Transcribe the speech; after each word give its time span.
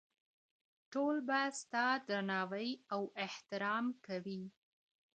ټول 0.91 1.15
به 1.27 1.39
ستا 1.59 1.87
درناوی 2.09 2.69
او 2.93 3.01
احترام 3.25 3.85
کوي. 4.05 4.43